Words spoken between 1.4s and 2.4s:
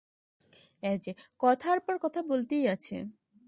কথার পর কথা